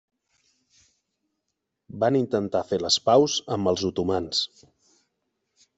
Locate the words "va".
2.03-2.09